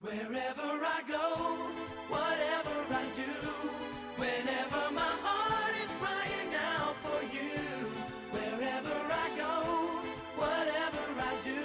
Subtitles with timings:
[0.00, 1.18] Wherever I go,
[2.08, 3.26] whatever I do,
[4.16, 7.90] whenever my heart is crying out for you,
[8.30, 9.66] wherever I go,
[10.38, 11.58] whatever I do,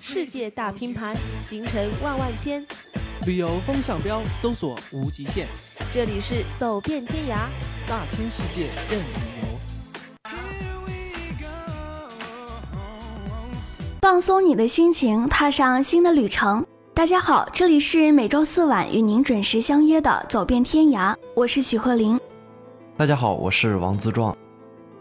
[0.00, 2.64] 世界大拼盘，行程万万千。
[3.26, 5.46] 旅游风向标，搜索无极限，
[5.92, 7.48] 这里是走遍天涯，
[7.88, 9.04] 大千世界任你
[9.42, 9.48] 游。
[14.02, 16.64] 放松你的心情，踏上新的旅程。
[16.94, 22.18] 大家好，这里是每周四晚与您准时相约的《走遍天涯》，我是许鹤林。
[22.96, 24.34] 大家好，我是王自壮。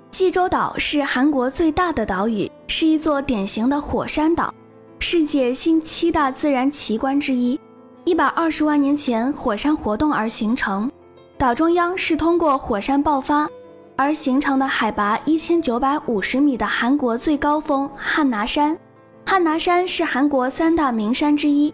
[0.10, 4.52] 济州岛是韩国最大的岛屿，是一座典型的火山岛，
[4.98, 7.58] 世界新七大自然奇观之一。
[8.06, 10.92] 一百二十万年前火山活动而形成，
[11.38, 13.48] 岛中央是通过火山爆发
[13.96, 18.76] 而形成的海拔一千九百五十米的韩国最高峰汉拿山。
[19.26, 21.74] 汉拿山是韩国三大名山之一，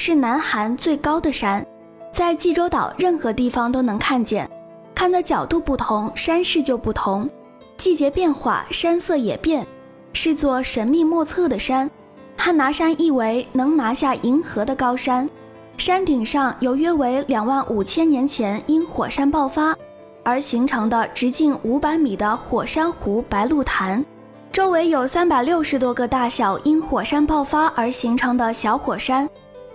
[0.00, 1.66] 是南韩最高的山，
[2.12, 4.48] 在济州岛任何地方都能看见。
[4.94, 7.28] 看的角度不同，山势就不同。
[7.76, 9.66] 季节变化，山色也变，
[10.12, 11.90] 是座神秘莫测的山。
[12.36, 15.28] 汉拿山意为能拿下银河的高山，
[15.76, 19.76] 山顶上有约为两万五千年前因火山爆发
[20.22, 24.04] 而形成的直径五百米的火山湖白鹿潭，
[24.52, 29.28] 周围有三百六十多个大小因火山爆发而形成的小火山。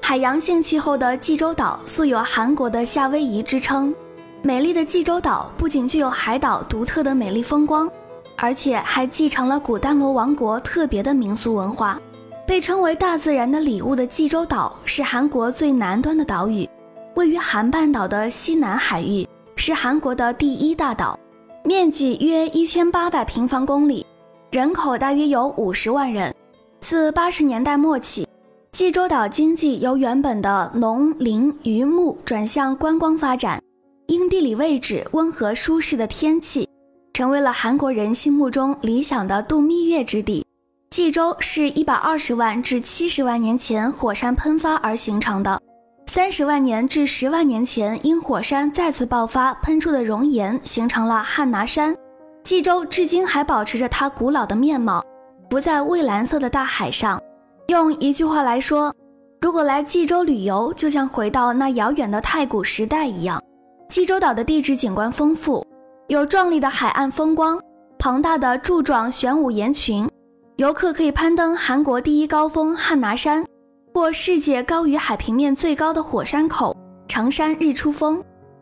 [0.06, 3.96] 海洋性气候的济州岛素有韩国的夏威夷之称。
[4.42, 7.90] 美丽的济州岛不仅具有海岛独特的美丽风光，
[8.36, 11.98] 而且还继承了古丹罗王国特别的民俗文化。
[12.46, 16.70] 被称为大自然的礼物的济州岛是韩国最南端的岛屿，
[17.16, 21.18] 位于韩半岛的西南海域，是韩国的第一大岛，
[21.64, 24.06] 面积约一千八百平方公里，
[24.52, 26.36] 人口大约有五十万人。
[26.82, 28.28] 自八十年代末起，
[28.74, 33.62] 济州岛经济由原本的农林渔牧转向观光发展。
[34.08, 36.68] 因地理位置温和舒适的天气，
[37.14, 40.44] 成为了韩国人心目中理想的度蜜月之地。
[40.90, 45.62] 济州是一百二十万至七十万年前火山喷发而形成的，
[46.08, 51.96] 三十万年至十万年前因火山再次爆发喷出的熔岩形成了汉拿山。
[52.44, 55.06] 济州至今还保持着它古老的面貌，
[55.52, 57.22] 浮在蔚蓝色的大海上。
[57.68, 58.94] 用一句话来说，
[59.42, 63.42] 如果来济州旅游，就像回到那遥远的太古时代一样。
[63.90, 65.66] 济州岛的地质景观丰富，
[66.08, 67.58] 有壮丽的海岸风光、
[67.98, 70.10] 庞大的柱状玄武岩群，
[70.58, 73.46] 游客可以攀登韩国第一高峰汉拿山，
[73.94, 76.76] 或世界高于海平面最高的火山口
[77.08, 78.22] 长山日出峰，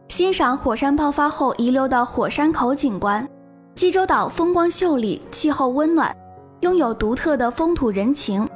[0.09, 3.27] 欣赏火山爆发后遗留的火山口景观。
[3.73, 6.15] 济州岛风光秀丽，气候温暖，
[6.61, 8.47] 拥有独特的风土人情，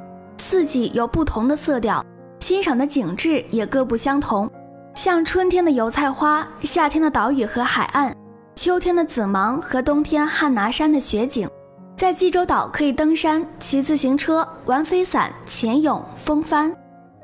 [0.48, 2.00] 四季有不同的色调，
[2.38, 4.48] 欣赏的景致也各不相同。
[4.94, 8.16] 像春天的油菜花，夏天的岛屿和海岸，
[8.54, 11.50] 秋天的紫芒和冬天汉拿山的雪景，
[11.96, 16.72] 在济州岛可以登山、骑自行车、玩飞伞、潜泳、风帆，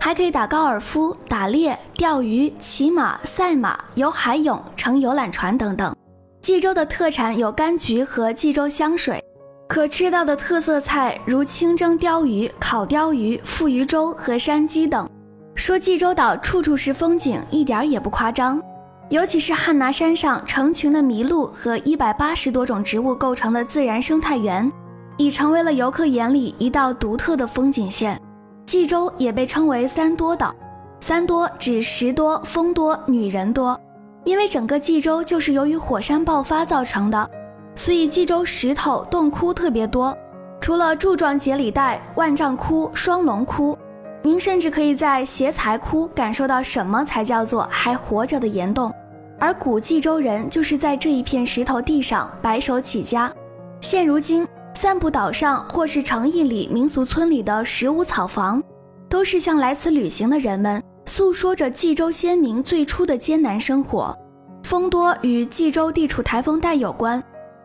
[0.00, 5.94] 还可以打高尔夫、打猎、钓鱼、骑马、赛马、游海泳、乘游览船等等。
[6.40, 9.24] 济州的特产有柑橘和济州香水，
[9.72, 15.08] 可吃到的特色菜如清蒸鲷鱼、烤鲷鱼、富鱼粥和山鸡等。
[15.54, 18.60] 说济州岛处处是风景，一点也不夸张。
[19.08, 24.70] 尤其是汉拿山上成群的麋鹿和一百八十多种植物构成的自然生态园，
[25.16, 28.20] 已成为了游客眼里一道独特的风景线。
[28.66, 30.54] 济州也被称为三多岛，
[31.00, 33.80] 三多指石多、风多、女人多。
[34.24, 37.30] 因为整个济州就是由于火山爆发造成的，
[37.74, 40.16] 所以济州石头洞窟特别多。
[40.60, 43.76] 除了柱状节理带、万丈窟、双龙窟。
[44.24, 48.94] 您甚至可以在斜财窟感受到什么才叫做还活着的岩洞，
[49.36, 53.32] 而古济州人就是在这一片石头地上白手起家。
[53.80, 58.62] 现如今，散步岛上或是城邑里民俗村里的石屋草房，
[59.08, 64.16] 都是向来此旅行的人们诉说着济州先民最初的艰难生活。
[64.62, 67.20] 风多与济州地处台风带有关，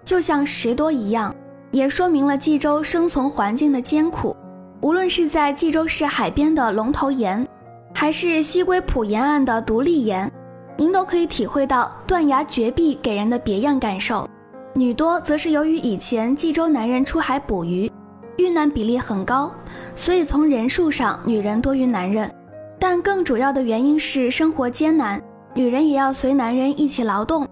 [0.07, 1.35] 就像石多一样，
[1.69, 4.33] 也说明了济州生存环境的艰苦。
[4.79, 7.45] 无论是在济州市海边的龙头岩，
[7.93, 10.31] 还是西归浦沿岸的独立岩，
[10.77, 14.25] 您都可以体会到断崖绝壁给人的别样感受。
[14.73, 17.91] 女多则是由于以前济州男人出海捕鱼，
[18.37, 19.51] 遇难比例很高，
[19.93, 22.33] 所以从人数上女人多于男人。
[22.79, 25.21] 但更主要的原因是生活艰难，
[25.53, 27.45] 女人也要随男人一起劳动，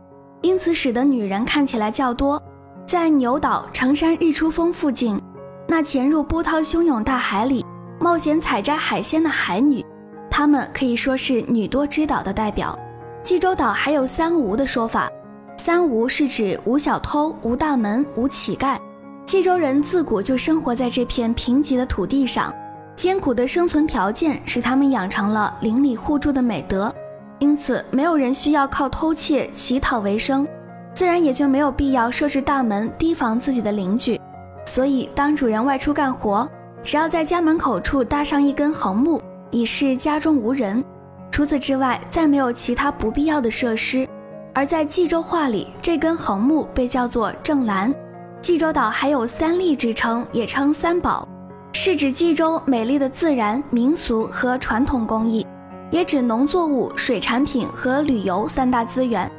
[0.45, 2.42] 因此使得女人看起来较多。
[2.86, 5.19] 在牛岛成山日出峰附近。
[5.68, 7.65] 那潜入波涛汹涌大海里
[8.00, 9.83] 冒险采摘海鲜的海女，
[10.30, 12.77] 她们可以说是女多之岛的代表。
[13.24, 15.09] 济州岛还有三无的说法，
[15.57, 18.77] 三无是指无小偷、无大门、无乞丐。
[19.25, 22.53] 济州人自古就生活在这片贫瘠的土地上，
[22.95, 26.94] 艰苦的生存条件使他们养成了邻里互助的美德，
[27.39, 30.47] 因此没有人需要靠偷窃、乞讨为生，
[30.93, 34.19] 自然也就没有必要设置大门提防自己的邻居。
[34.65, 36.47] 所以，当主人外出干活，
[36.83, 39.21] 只要在家门口处搭上一根横木，
[39.51, 40.83] 以示家中无人。
[41.31, 44.07] 除此之外，再没有其他不必要的设施。
[44.53, 47.93] 而在济州话里，这根横木被叫做正栏。
[48.41, 51.27] 济州岛还有三丽之称，也称三宝，
[51.73, 55.45] 是指济州美丽的自然、民俗和传统工艺，
[55.91, 59.29] 也指农作物、水产品和旅游三大资源，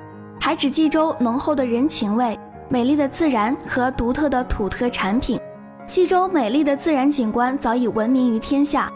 [0.41, 2.39] 还指济州浓厚的人情味、
[2.69, 5.39] 美丽的自然和独特的土特产品。
[5.87, 8.91] 济州美丽的自然景观早已闻名于天下。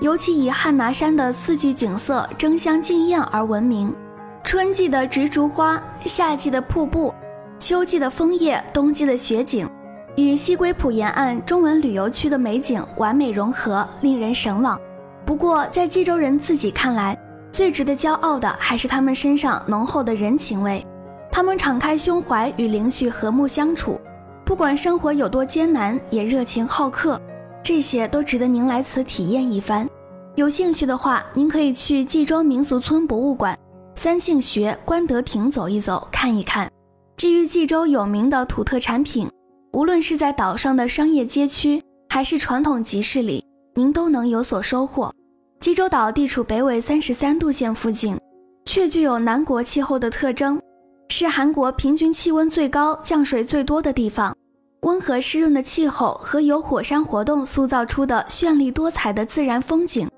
[0.00, 3.94] 尤其以汉拿山的四季景色争相竞艳而闻名，
[4.42, 7.14] 春季的植竹花，夏季的瀑布，
[7.60, 9.68] 秋季的枫叶，冬季的雪景，
[10.16, 14.78] 与西归浦沿岸中文旅游区的美景完美融合，令人神往。
[15.26, 17.18] 不过，在济州人自己看来，
[17.50, 20.84] 最值得骄傲的还是他们身上浓厚的人情味。
[21.32, 24.00] 他们敞开胸怀与邻居和睦相处，
[24.44, 27.20] 不管生活有多艰难，也热情好客。
[27.62, 29.88] 这些都值得您来此体验一番。
[30.36, 33.58] 有兴趣的话，您可以去济州民俗村博物馆、
[33.94, 36.70] 三姓穴、关德亭走一走，看一看。
[37.16, 39.28] 至于济州有名的土特产品，
[39.72, 41.80] 无论是在岛上的商业街区，
[42.10, 43.44] 还是传统集市里，
[43.76, 45.12] 您都能有所收获。
[45.60, 48.18] 济州岛地处北纬三十三度线附近，
[48.64, 50.60] 却具有南国气候的特征，
[51.08, 54.36] 是韩国平均气温最高、降水最多的地方。
[54.82, 60.08] 温和湿润的气候和由火山活动塑造出的绚丽多彩的自然风景，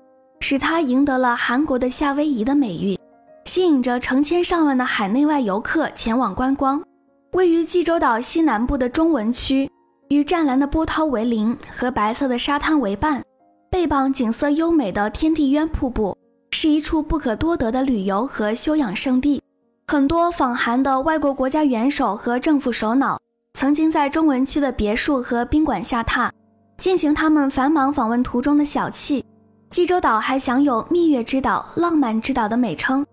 [0.41, 2.99] 使它赢得了韩国的夏威夷的美誉，
[3.45, 6.83] 吸引着成千上万的海内外游客前往观光。
[7.31, 9.69] 位于济州岛西南部的中文区，
[10.09, 13.23] 与湛蓝的波涛为邻，和白色的沙滩为伴，
[13.69, 16.17] 背傍景色优美的天地渊瀑布，
[16.51, 19.41] 是一处不可多得的旅游和休养胜地。
[19.87, 23.19] 很多访韩的外国国家元首和政府首脑。
[23.53, 26.29] 曾经在中文区的别墅和宾馆下榻，
[26.77, 29.23] 进行他们繁忙访问途中的小憩。
[29.71, 33.03] 济州岛还享有“蜜月之岛”“浪漫之岛”的美称，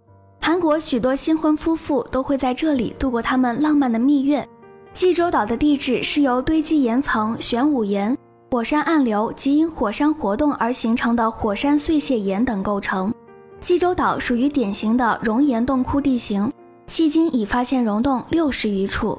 [0.41, 4.47] 韩国许多新婚夫妇都会在这里度过他们浪漫的蜜月。
[4.93, 8.17] 济州岛的地质是由堆积岩层、玄武岩、
[8.51, 13.13] 火山暗流及因火山活动而形成的火山碎屑岩等构成。
[13.59, 16.51] 济州岛属于典型的熔岩洞窟地形，
[16.87, 19.19] 迄今已发现溶洞六十余处。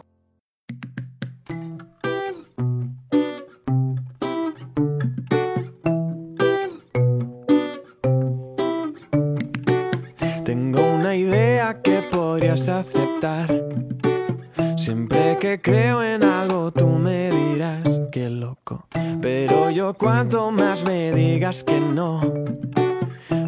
[20.15, 22.21] Cuanto más me digas que no,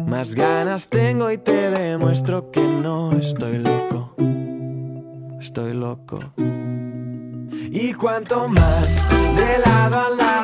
[0.06, 4.14] más ganas tengo y te demuestro que no estoy loco.
[5.40, 6.18] Estoy loco.
[7.70, 10.37] Y cuanto más de lado a lado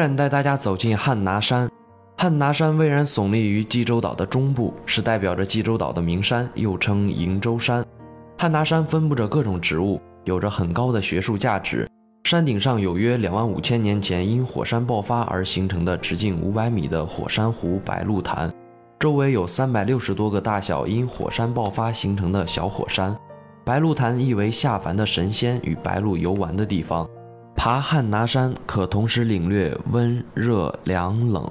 [0.00, 1.70] 站带大家走进汉拿山。
[2.16, 7.84] 汉拿山巍然耸立于济州岛的中部，是代表着济州岛的名山，又称瀛洲山。
[8.38, 11.86] 汉拿山分布着各种植物，有着很高的学术价值。
[12.24, 18.50] 山顶上有约两万五千年前因火山爆发而形成的直径五百米的火山湖白鹿潭，
[18.98, 23.14] 周围有三百六十多个大小因火山爆发形成的小火山。
[23.66, 27.06] 白鹿潭意为下凡的神仙与白鹿游玩的地方。
[27.62, 31.46] 爬汉拿山可同时领略温热凉冷，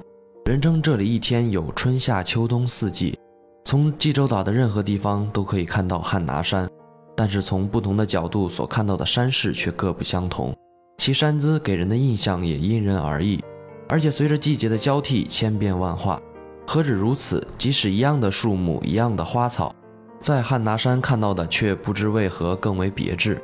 [0.45, 3.15] 人称这里一天有春夏秋冬四季。
[3.63, 6.67] 从济州岛的任何地方都可以看到汉拿山，
[7.15, 10.51] 但是从不同的角度所看到的山势却各不相同，
[10.97, 13.39] 其山姿给人的印象也因人而异，
[13.87, 16.19] 而且随着季节的交替千变万化。
[16.65, 19.75] 何止如此，即使一样的树木、一样的花草，
[20.19, 23.39] 在汉拿山看到的却不知为何更为别致。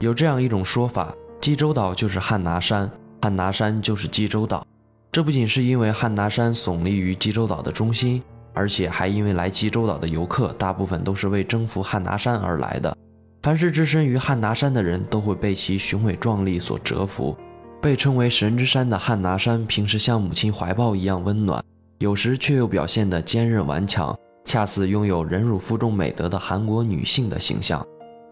[0.00, 1.14] 有这样一种说法。
[1.40, 2.90] 济州岛就是汉拿山，
[3.22, 4.62] 汉拿山就是济州岛。
[5.10, 12.94] 这不仅是因为汉拿山耸立于济州岛的中心，而且还因为来济州岛的游客大部分都是为征服汉拿山而来的。
[13.42, 17.34] 凡是置身于汉拿山的人都会被其雄伟壮丽所折服。
[17.80, 21.64] 被称为神之山的汉拿山，平时像母亲怀抱一样温暖，
[22.00, 27.82] 有时却又表现得坚韧顽强，恰似拥有忍辱负重美德的韩国女性的形象。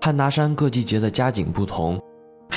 [0.03, 1.99] 汉拿山各季节的佳景不同，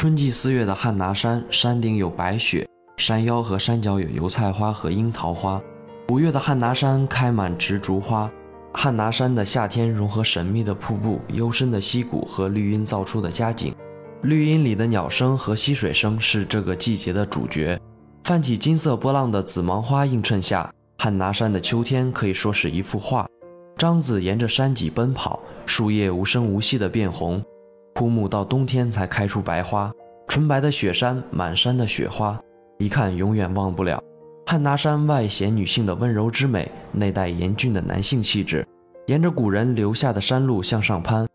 [0.02, 2.68] 春季四月的汉拿山，山顶有白雪，
[2.98, 5.62] 山腰和山脚有油菜花和樱桃花。
[6.10, 8.28] 五月的汉拿山开满植竹花。
[8.74, 13.76] 汉拿山的夏天融合神秘的瀑布、幽深的溪谷和绿荫造出的佳景。
[14.24, 17.80] 绿荫里的鸟声和溪水声是这个季节的主角。
[18.24, 23.28] 泛起金色波浪的紫芒花映衬下，汉拿山的秋天可以说是一幅画。
[23.78, 27.40] 獐子沿着山脊奔跑，树叶无声无息地变红。
[27.94, 29.92] 枯木到冬天才开出白花。
[30.28, 32.40] 纯白的雪山，满山的雪花，
[32.78, 34.02] 一看永远忘不了。
[34.46, 38.66] 汉拿山外显女性的温柔之美，内带严峻的男性气质。
[39.08, 41.28] 沿着古人留下的山路向上攀，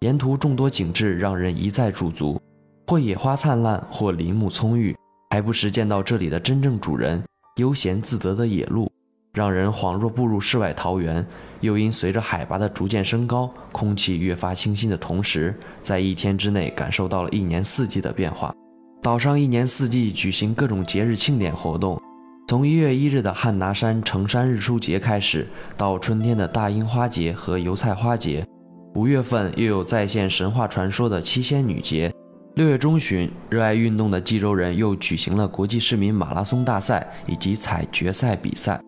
[0.00, 2.40] 沿途众多景致让人一再驻足，
[2.86, 4.94] 或野花灿烂，或林木葱郁，
[5.30, 7.24] 还不时见到这里的真正主人
[7.56, 8.90] 悠闲自得的野鹿，
[9.34, 11.26] 让人恍若步入世外桃源。
[11.60, 18.54] 又因随着海拔的逐渐升高，空气越发清新的同时，在一天之内感受到了一年四季的变化。
[19.02, 22.00] 岛上一年四季举行各种节日庆典活动。
[22.46, 28.46] 从一月一日的汉拿山成山日出节开始，到春天的大樱花节和油菜花节，
[28.94, 32.12] 五月份又有再现神话传说的七仙女节。
[32.56, 38.78] 六月中旬，热爱运动的济州人又举行了国际市民马拉松大赛以及采决赛比赛。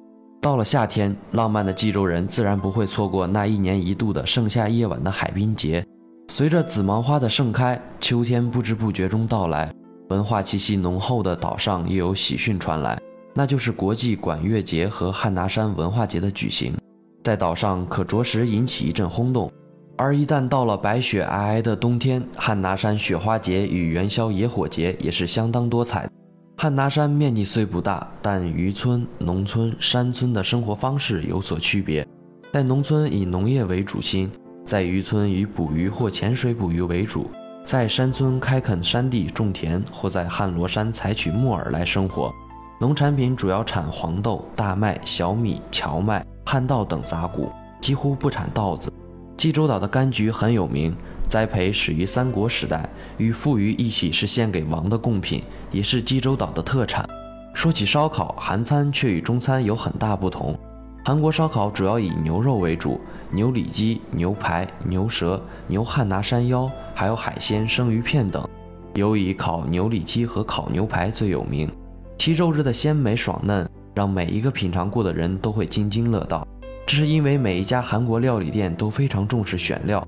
[0.46, 5.84] 到了夏天，浪漫的济州人自然不会错过那一年一度的盛夏夜晚的海滨节。
[6.28, 9.68] 随着紫芒花的盛开，秋天不知不觉中到来，
[10.10, 12.96] 文化气息浓厚的岛上又有喜讯传来。
[13.34, 16.72] 那就是国际管乐节和汉拿山文化节的举行，
[17.24, 19.50] 在岛上可着实引起一阵轰动。
[19.96, 26.08] 而一旦到了白雪皑皑的冬天，汉拿山雪花节与元宵野火节也是相当多彩。
[26.58, 32.06] 汉拿山面积虽不大，但渔村、农村、山村的生活方式有所区别。
[32.50, 34.30] 在农村以农业为主心，
[34.64, 37.30] 在渔村以捕鱼或潜水捕鱼为主，
[37.62, 42.32] 在山村开垦山地种田，或在汉罗山采取木耳来生活。
[42.80, 47.50] 农产品主要产黄豆、大麦、小米、荞麦、旱稻等杂谷，
[47.82, 48.90] 几乎不产稻子。
[49.36, 50.96] 济州岛的柑橘很有名，
[51.28, 57.08] 栽培始于三国时代，与富鱼一起是献给王的贡品，也是济州岛的特产。
[57.52, 60.58] 说起烧烤，韩餐却与中餐有很大不同。
[61.04, 68.46] 韩国烧烤主要以牛肉为主，牛里脊、牛排、牛舌、牛汉拿山腰，还有海鲜、生鱼片等，
[68.94, 71.70] 尤以烤牛里脊和烤牛排最有名。
[72.18, 76.46] 其肉质的鲜美爽嫩，让每一个品尝过的人都会津津乐道。
[76.86, 80.06] 这是因为每一家韩国料理店都非常重视选料，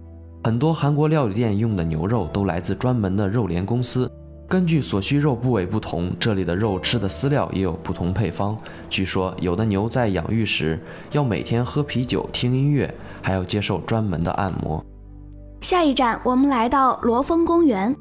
[0.48, 4.10] 很多韩国料理店用的牛肉都来自专门的肉联公司。
[4.48, 8.56] 根据所需肉部位不同，这里的肉吃的饲料也有不同配方。
[8.88, 12.90] 据说有的牛在养育时要每天喝啤酒、听音乐，
[13.20, 14.82] 还要接受专门的按摩。
[15.60, 17.94] 下一站，我们来到罗峰公园。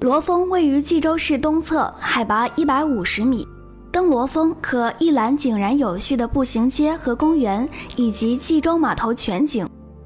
[0.00, 3.46] 罗峰位于济州市东侧，海拔一百五十米。
[3.92, 9.64] 登罗峰可一览井然有序的步行街和公园，以及济州码头全景。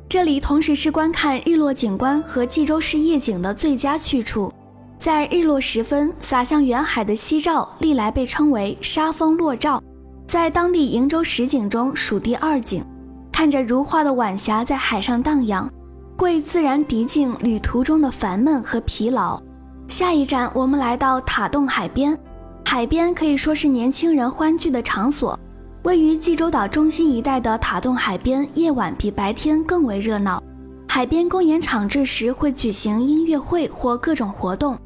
[0.09, 4.53] 这里同时是观看日落景观和济州市夜景的最佳去处。
[4.99, 9.83] 在日落时分，洒向远海的夕照历来被称为“沙峰落照”，
[10.29, 12.85] 在当地瀛洲十景中属第二景。
[13.33, 15.69] 看着如画的晚霞在海上荡漾，
[16.17, 19.41] 贵自然涤净旅途中的烦闷和疲劳。
[19.89, 22.17] 下一站，我们来到塔洞海边。
[22.65, 25.39] 海边可以说是年轻人欢聚的场所。
[25.87, 30.43] 位于济州岛中心一带的塔洞海边，夜晚比白天更为热闹。
[30.89, 34.77] 海边公演场这时会举行音乐会或各种活动。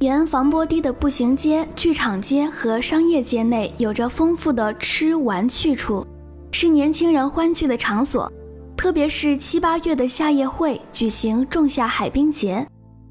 [0.00, 6.06] 沿防波堤的步行街、剧场街和商业街内有着丰富的吃玩去处，
[6.52, 8.30] 是年轻人欢聚的场所。
[8.76, 12.66] 特别是七八月的夏夜会举行仲夏海滨节。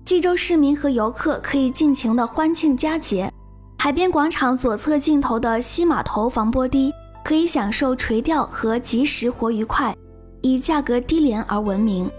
[0.06, 3.28] 济州市民和游客可以尽情的欢庆佳节。
[3.80, 6.94] 海边广场左侧尽头的西码头防波堤，
[7.30, 9.96] 可以享受垂钓和即时活鱼块，
[10.42, 12.10] 以价格低廉而闻名。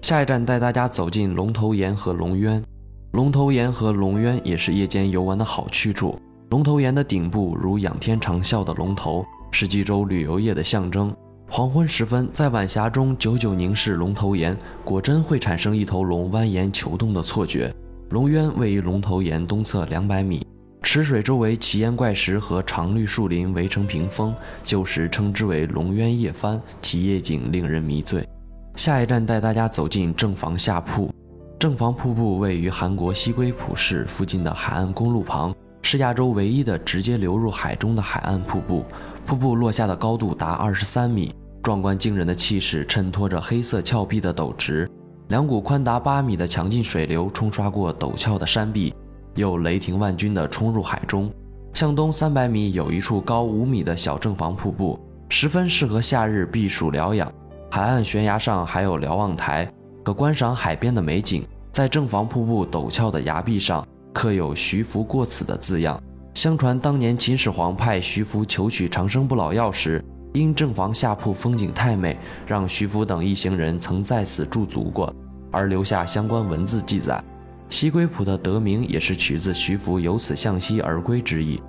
[0.00, 2.64] 下一站带大家走进龙头岩和龙渊。
[3.12, 6.18] 龙头岩和龙渊也是夜间游玩的好去处。
[6.48, 11.14] 龙头岩的顶部如仰天长啸的龙头，是济州旅游业的象征。
[11.50, 17.70] 黄昏时分，在晚霞中久久凝视龙头岩，果真会产生一头龙蜿蜒求动的错觉。
[18.08, 20.46] 龙渊位于龙头岩东侧两百米，
[20.90, 28.26] 池水周围奇岩怪石和常绿树林围成屏风，旧时称之为龙渊夜帆，其夜景令人迷醉。
[28.74, 31.12] 下一站带大家走进正房下铺。
[31.58, 38.82] 正房瀑布位于韩国西归浦市附近的海岸公路旁，是亚洲唯一的直接流入海中的海岸瀑布。
[39.26, 44.90] 瀑布落下的高度达二十三米，壮观惊人的气势衬托着黑色峭壁的陡直。
[45.28, 48.94] 两股宽达八米的强劲水流冲刷过陡峭的山壁，
[49.34, 51.30] 又雷霆万钧地冲入海中。
[51.74, 57.32] 向东三百米有一处高五米的小正房瀑布，十分适合夏日避暑疗养。
[57.70, 59.70] 海岸悬崖上还有瞭望台，
[60.02, 61.46] 可观赏海边的美景。
[61.70, 66.00] 在正房瀑布陡峭的崖壁上刻有“徐福过此”的字样。
[66.34, 75.14] 相传当年秦始皇派徐福求取长生不老药时，因正房下铺风景太美，让徐福等一行人曾在此驻足过，
[75.52, 77.22] 而留下相关文字记载。
[77.70, 81.60] 西归浦的得名也是取自徐福由此向西而归之意。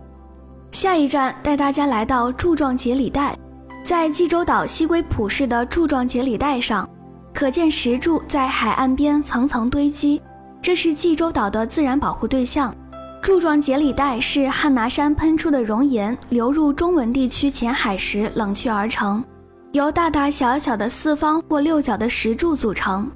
[0.72, 3.38] 下一站带大家来到柱状节理带，
[3.84, 6.88] 在济州岛西归浦市的柱状节理带上，
[7.34, 10.22] 可见石柱在海岸边层层堆积，
[10.62, 12.74] 这是济州岛的自然保护对象。
[13.22, 19.22] 柱状节理带是汉拿山喷出的熔岩流入中文地区浅海时冷却而成，
[19.74, 23.12] 由大大小小的四方或六角的石柱组成。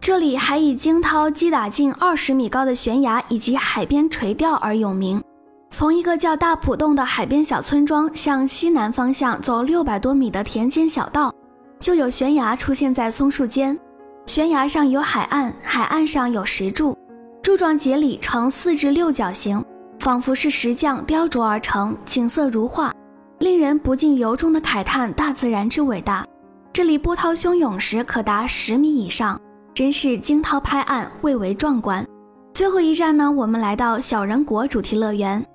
[0.00, 5.22] 这里还以惊涛击打近二十米高的悬崖以及海边垂钓而有名。
[5.70, 11.30] 从一个叫大浦洞的海边小村庄向西南方向走六百多米的田间小道，
[11.78, 13.78] 就有悬崖出现在松树间。
[14.24, 16.96] 悬崖上有海岸，海岸上有石柱。
[17.42, 19.62] 柱状节理呈四至六角形，
[19.98, 22.92] 仿佛是石匠雕琢而成，景色如画，
[23.40, 26.26] 令人不禁由衷的慨叹大自然之伟大。
[26.72, 29.40] 这里波涛汹涌时可达十米以上，
[29.78, 32.04] 真是惊涛拍岸，蔚为壮观。
[32.52, 35.46] 最后一站呢，我们来到小人国主题乐园。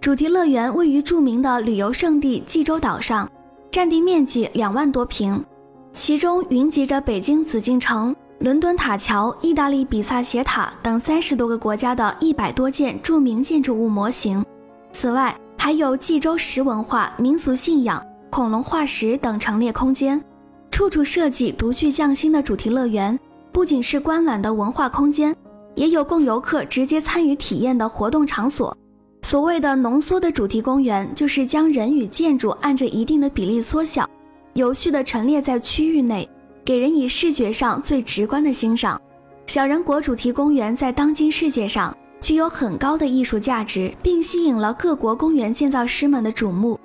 [0.00, 3.28] 主题乐园位于著名的旅游胜地济州岛上，
[3.72, 5.44] 占地面积两万多平，
[5.92, 8.14] 其中云集着北京紫禁城。
[8.38, 14.46] 伦敦塔桥、意大利比萨斜塔等三十多个国家的一百多件著名建筑物模型，
[14.92, 20.22] 此外还有冀州石文化、民俗信仰、恐龙化石等陈列空间，
[20.70, 23.18] 处处设计独具匠心的主题乐园。
[23.52, 25.36] 不仅是观览的文化空间，
[25.74, 28.76] 也有供游客直接参与体验的活动场所。
[29.22, 34.08] 所谓的浓缩的主题公园，就是将人与建筑按着一定的比例缩小，
[34.54, 36.28] 有序地陈列在区域内。
[36.64, 39.00] 给人以视觉上最直观的欣赏。
[39.48, 46.78] 小人国主题公园在当今世界上具有很高的艺术价值，并吸引了各国公园建造师们的瞩目。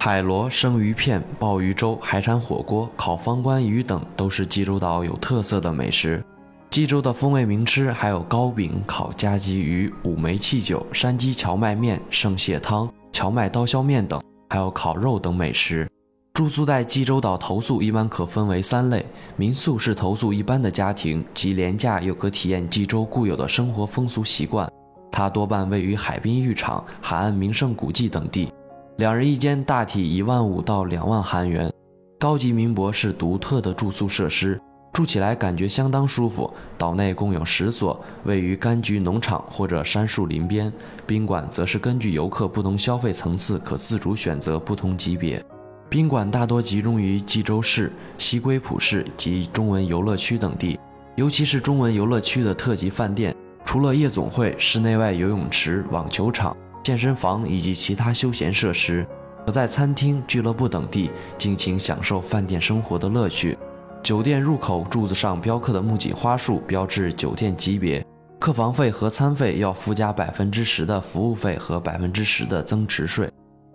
[0.00, 6.24] 海螺、生鱼片、鲍鱼粥、海产火锅、烤方关鱼等都是济州岛有特色的美食。
[6.70, 15.90] 济州的风味名吃还有糕饼、烤夹鲫鱼、五梅汽酒、山鸡荞麦面、圣蟹汤、荞麦刀削面等，还有烤肉等美食。
[16.32, 19.04] 住宿在济州岛投宿一般可分为三类：
[19.36, 24.70] 民宿是投宿一般的家庭，既廉价又可体验济州固有的生活风俗习惯。
[25.10, 28.52] 它多半位于海滨浴场、海岸名胜古迹等地，
[28.98, 31.72] 两人一间，大体一万五到两万韩元。
[32.18, 34.60] 高级民泊是独特的住宿设施，
[34.92, 36.52] 住起来感觉相当舒服。
[36.76, 40.72] 岛内共有十所，位于柑橘农场或者杉树林边。
[41.06, 45.40] 宾馆则是根据游客不同消费层次，可自主选择不同级别。
[45.88, 50.76] 宾馆大多集中于济州市、西归浦市及中文游乐区等地，
[51.14, 53.32] 尤其是中文游乐区的特级饭店，
[53.64, 56.56] 除了夜总会、室内外游泳池、网球场、
[56.88, 59.06] 健身房以及其他休闲设施，
[59.44, 63.58] 可在餐厅、俱乐部等地尽情享受饭店生活的乐趣。
[64.02, 68.02] 酒店入口柱子上雕刻的木槿花树标志酒店级别，
[68.38, 73.30] 客房费和餐费要附加百分之十的服务费和百分之十的增值税。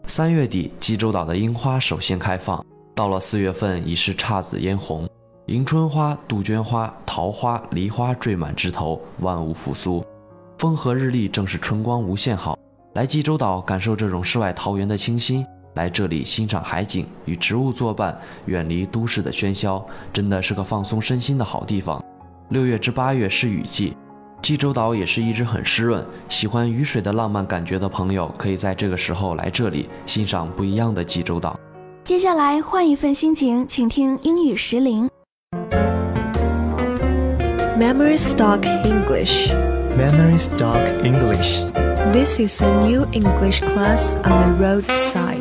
[0.07, 2.65] 三月底，济州岛的樱花首先开放。
[2.95, 5.07] 到了四月份，已是姹紫嫣红，
[5.45, 10.03] 迎春花、杜鹃花、桃花、梨花缀满枝头，万物复苏。
[10.57, 12.57] 风和日丽，正是春光无限好。
[12.93, 22.03] 来济州岛感受这种世外桃源的清新，来这里欣赏海景，与植物作伴，远离都市的喧嚣，真的是个放松身心的好地方。
[22.49, 23.97] 六月至八月是雨季。
[24.43, 31.59] 济州岛也是一直很湿润，喜欢雨水的浪漫感觉的朋友，可以在这个时候来这里欣赏不一样的济州岛。
[32.03, 35.09] 接下来换一份心情，请听英语时铃。
[37.79, 39.51] Memory Stock English.
[39.97, 41.63] Memory Stock English.
[42.12, 45.40] This is a new English class on the roadside.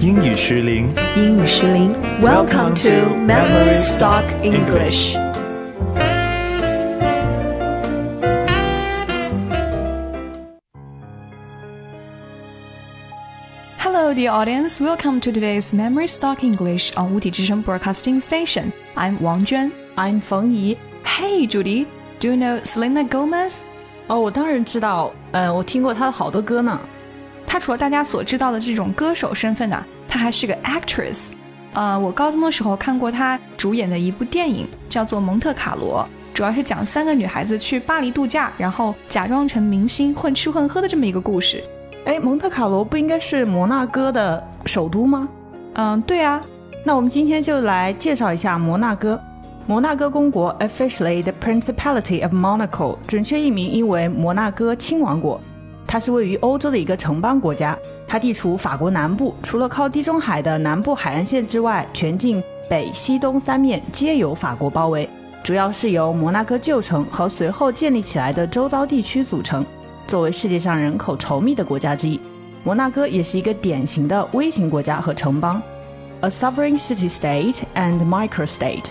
[0.00, 0.92] 英语时铃。
[1.16, 1.94] 英语时铃。
[2.20, 5.16] Welcome to Memory Stock English.
[13.78, 14.80] Hello, dear audience.
[14.80, 18.72] Welcome to today's Memory Stock English on 无体之声 Broadcasting Station.
[18.94, 19.72] I'm Wang Juan.
[19.96, 20.76] I'm 冯怡。
[21.04, 21.86] Hey, Judy.
[22.20, 23.62] Do you know Selena Gomez?
[24.08, 26.79] 哦，我当然知道， 呃，我听过他的好多歌呢。
[27.45, 31.29] 他除了大家所知道的这种歌手身份呢、他还是个 actress。
[31.73, 41.63] 呃，我高中的时候看过他主演的一部电影，叫做《蒙特卡罗》，主要是讲三个女孩子去巴黎度假，然后假装成明星混吃混喝的这么一个故事。
[42.05, 45.27] 哎，蒙特卡罗不应该是摩纳哥的首都吗？
[45.73, 46.41] 嗯，对啊，
[46.85, 49.19] 那我们今天就来介绍一下摩纳哥。
[49.65, 55.39] 摩纳哥公国 （officially the Principality of Monaco） 准确译名应为摩纳哥亲王国。
[55.87, 65.07] 它是位于欧洲的一个城邦国家，它地处法国南部，除了靠地中海的南部海岸线之外，全境北、西、东三面皆由法国包围，
[65.41, 69.65] 主要是由摩纳哥旧城和随后建立起来的周遭地区组成。
[70.05, 72.19] 作为世界上人口稠密的国家之一，
[72.65, 75.61] 摩纳哥也是一个典型的微型国家和城邦
[76.19, 78.83] ，a sovereign city-state and microstate。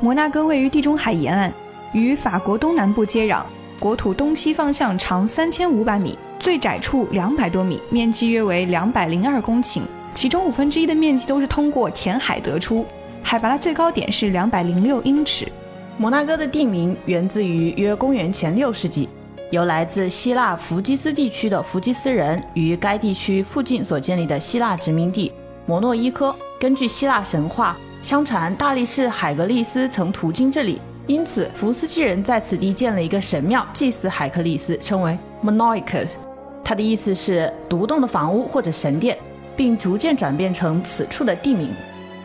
[0.00, 1.52] 摩纳哥位于地中海沿岸，
[1.92, 3.42] 与法国东南部接壤，
[3.80, 9.80] 国土东西方向长三千五百米，最窄处两百多米，面积约为两百零二公顷，
[10.14, 12.86] 其中五分之一的面积都是通过填海得出。
[13.24, 15.50] 海拔的最高点是两百零六英尺。
[15.96, 19.08] 摩纳哥的地名源自于约公元前六世纪，
[19.50, 25.32] 由来自希腊弗基斯地区的弗基斯人于该地区附近所建立的希腊殖民地
[25.66, 26.32] 摩诺伊科。
[26.60, 36.12] 根据希腊神话，相传大力士海格力斯曾途经这里，因此福斯基人在此地建了一个神庙祭祀海克力斯，称为 Monoicus。
[36.64, 39.18] 它的意思是独栋的房屋或者神殿，
[39.56, 41.70] 并逐渐转变成此处的地名。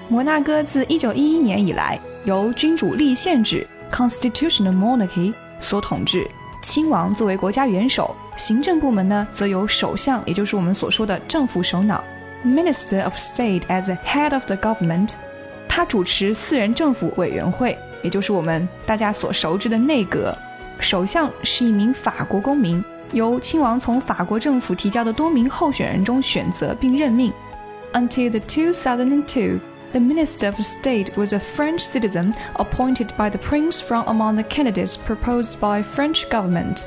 [0.09, 6.29] 摩纳哥自1911年以来由君主立宪制 （Constitutional Monarchy） 所统治，
[6.61, 12.03] 亲王作为国家元首，行政部门呢则由首相，也就是我们所说的政府首脑
[12.45, 15.13] （Minister of State） as a head of the government。
[15.72, 20.36] 他主持四人政府委员会，也就是我们大家所熟知的内阁。
[20.80, 27.32] 首相是一名法国公民，由亲王从法国政府提交的多名候选人中选择并任命。
[27.92, 29.58] Until the 2002,
[29.92, 34.42] the Minister of State was a French citizen appointed by the prince from among the
[34.42, 36.84] candidates proposed by French government.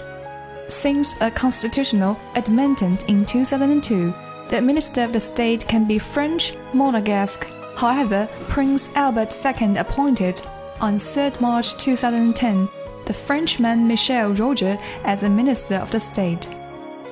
[0.70, 4.14] Since a constitutional amendment in 2002,
[4.50, 7.48] the Minister of the State can be French monegasque.
[7.77, 10.41] However, Prince Albert II appointed
[10.81, 12.69] on 3rd March 2010
[13.05, 16.49] the Frenchman Michel Roger as a Minister of the State.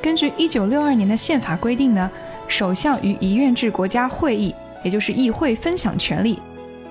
[0.03, 2.11] 根据1962年的宪法规定呢，
[2.49, 6.39] 首相与一院制国家会议，也就是议会分享权力。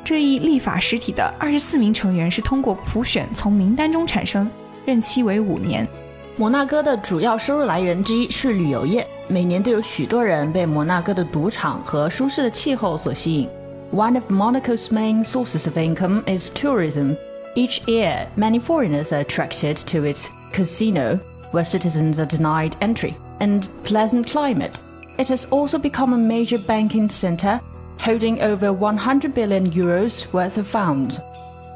[0.04, 4.50] 这一立法实体的二十四名成员是通过普选从名单中产生，
[4.86, 5.88] 任期为五年。
[6.36, 13.48] 摩纳哥的主要收入来源之一是旅游业，每年都有许多人被摩纳哥的赌场和舒适的气候所吸引。
[13.93, 17.17] One of Monaco's main sources of income is tourism.
[17.55, 21.19] Each year, many foreigners are attracted to its casino,
[21.53, 24.79] where citizens are denied entry, and pleasant climate.
[25.17, 27.61] It has also become a major banking center,
[27.99, 31.19] holding over 100 billion euros worth of funds.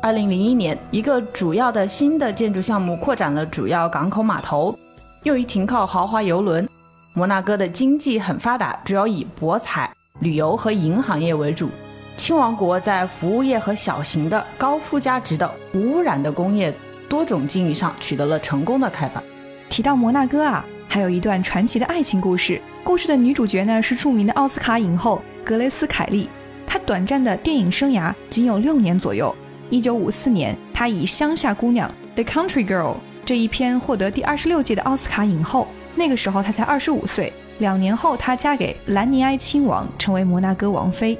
[0.02, 4.78] 二零零一年，一个主要的新的建筑项目扩展了主要港口码头，
[5.22, 6.68] 用于停靠豪华游轮。
[7.14, 11.68] 摩纳哥的经济很发达，主要以博彩、旅游和银行业为主。
[12.17, 16.73] 亲王国在服务业和小型的高附加值的无污染的工业
[17.07, 19.23] 多种经营上取得了成功的开发。
[19.69, 22.59] 提到摩纳哥啊，还有一段传奇的爱情故事。
[22.83, 26.27] 故事的女主角呢是著名的奥斯卡影后格雷斯·凯利。
[26.65, 29.33] 她短暂的电影生涯仅有六年左右。
[29.69, 31.89] 一九五四年，她以《乡下姑娘》
[32.21, 35.67] （The Country Girl） 这一篇获得第二十六届的奥斯卡影后。
[35.95, 37.31] 那个时候她才二十五岁。
[37.59, 41.17] 两年后，她嫁给兰尼埃亲王，成为摩纳哥王妃。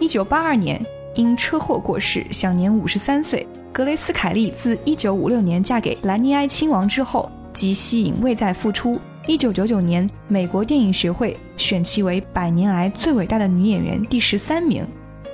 [0.00, 0.80] 一九八二年
[1.14, 3.46] 因车祸过世，享年五十三岁。
[3.72, 9.00] 格雷斯·凯利自一九五六年嫁给兰尼埃亲王之后，即息影未再复出。
[9.26, 14.86] 一九九九年，美国电影学会选其为百年来最伟大的女演员第十三名。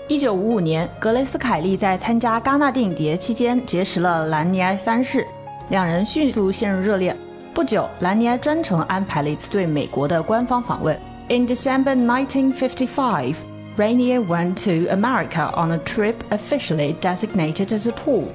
[0.09, 5.27] 一九五五年，格雷斯·凯利在参加戛纳电影节期间结识了兰尼埃三世，
[5.69, 7.17] 两人迅速陷入热恋。
[7.53, 10.99] 不久，兰尼埃专程安排了一次对美国的官方访问。
[11.29, 13.37] In December 1955,
[13.77, 18.29] Rainier went to America on a trip officially designated as a tour.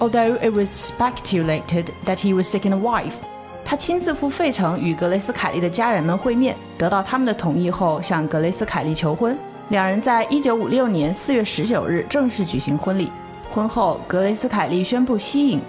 [0.00, 3.16] Although it was speculated that he was seeking a wife,
[3.64, 9.36] 他亲自赴费城与格雷斯·凯利的家人们会面，得到他们的同意后，向格雷斯·凯利求婚。
[9.68, 13.12] 两人在一九五六年四月十九日正式举行婚礼。
[13.50, 15.60] 婚后，格雷斯·凯利宣布息影。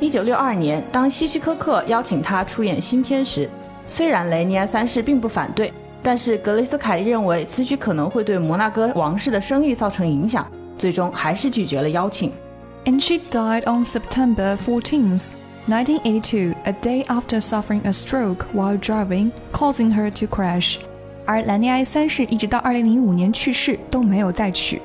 [0.00, 3.48] 一九六二年，当希区柯克邀请他出演新片时，
[3.86, 5.72] 虽然雷尼亚三世并不反对，
[6.05, 10.45] 但是格雷斯凯利认为此举可能会对摩纳哥王室的声誉造成影响，
[10.77, 12.31] 最终还是拒绝了邀请。
[12.85, 15.33] And she died on September 14th,
[15.67, 20.77] 1982, a day after suffering a stroke while driving, causing her to crash.
[21.25, 24.81] 而兰尼埃三世一直到2005年去世都没有再娶。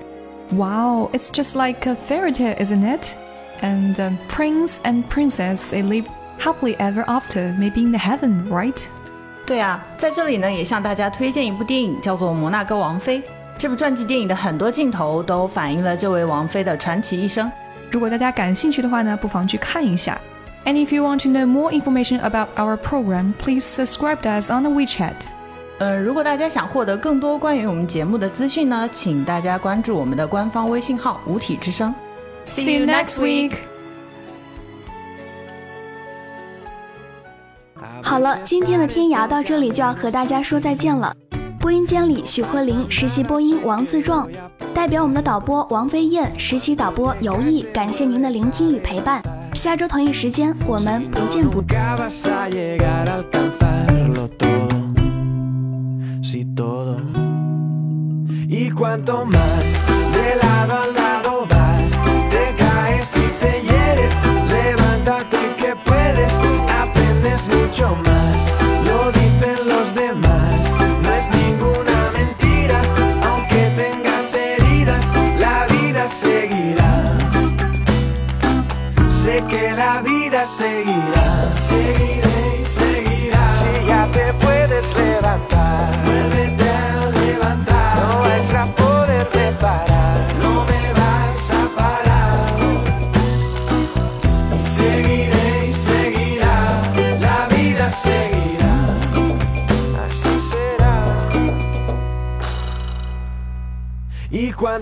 [0.52, 3.16] Wow, it's just like a fairy tale, isn't it?
[3.62, 6.04] And the prince and princess they live
[6.38, 8.86] happily ever after, maybe in the heaven, right?
[9.45, 13.19] 对啊，在这里呢，也向大家推荐一部电影，叫做《摩纳哥王妃》。
[13.57, 17.51] 这部传记电影的很多镜头都反映了这位王妃的传奇一生。
[17.89, 20.19] 如果大家感兴趣的话呢，不妨去看一下。
[20.63, 24.63] And if you want to know more information about our program, please subscribe to us on
[24.63, 25.13] the WeChat.
[25.79, 31.93] 呃，如果大家想获得更多关于我们节目的资讯呢，请大家关注我们的官方微信号“五体之声”。
[32.45, 33.70] See you next week.
[38.11, 41.15] 好了，今天的天涯到这里就要和大家说再见了。
[41.57, 44.27] 播音间里，许慧玲，实习播音王自壮，
[44.73, 49.23] 代表我们的导播王飞燕，实习导播尤毅，感谢您的聆听与陪伴。
[49.53, 51.61] 下周同一时间，我们不见不。
[51.61, 52.09] Nunca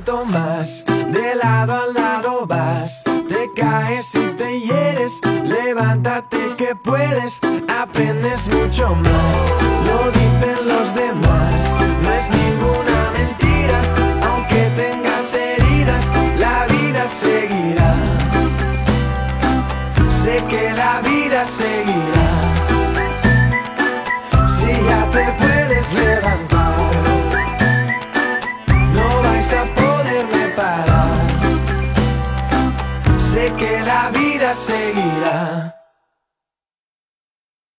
[0.08, 5.20] Más de lado a lado vas, te caes y te hieres.
[5.44, 9.49] Levántate que puedes, aprendes mucho más.